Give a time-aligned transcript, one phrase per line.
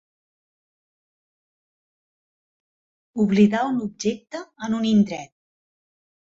[3.25, 5.33] Oblidar un objecte en un indret.